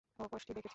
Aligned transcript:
ও 0.19 0.23
কোষ্ঠী 0.27 0.51
দেখেছি। 0.53 0.69